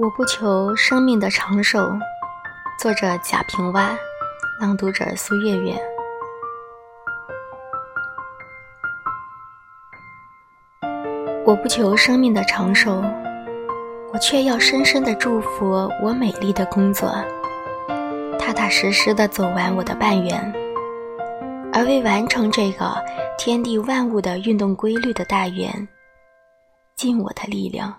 [0.00, 1.92] 我不求生命的长寿
[2.78, 3.96] 作者贾平凹
[4.58, 5.78] 朗读者苏月月。
[11.44, 13.04] 我不求生命的长寿
[14.10, 17.12] 我却要深深的祝福我美丽的工作
[18.38, 20.50] 踏踏实实的走完我的半圆
[21.74, 22.96] 而为完成这个
[23.36, 25.86] 天地万物的运动规律的大圆
[26.96, 27.94] 尽我的力量。